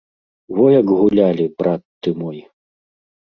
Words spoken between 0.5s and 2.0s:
Во як гулялі, брат